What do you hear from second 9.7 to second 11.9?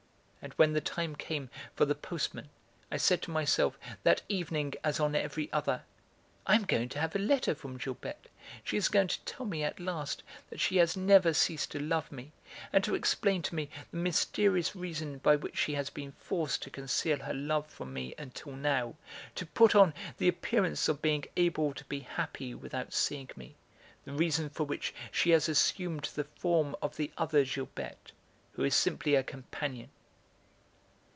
last, that she has never ceased to